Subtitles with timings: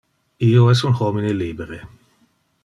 [0.47, 1.79] Io es un homine libere.